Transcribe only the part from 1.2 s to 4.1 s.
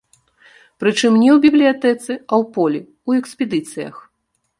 не ў бібліятэцы, а ў полі, ў экспедыцыях.